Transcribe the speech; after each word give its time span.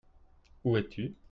Où 0.63 0.77
es-tu? 0.77 1.15